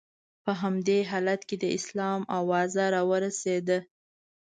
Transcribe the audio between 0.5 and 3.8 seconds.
همدې حالت کې د اسلام اوازه را ورسېده.